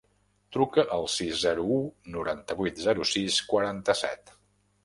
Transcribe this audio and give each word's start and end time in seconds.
Truca 0.55 0.85
al 0.95 1.05
sis, 1.15 1.35
zero, 1.43 1.67
u, 1.75 1.77
noranta-vuit, 2.15 2.81
zero, 2.89 3.09
sis, 3.15 3.41
quaranta-set. 3.53 4.35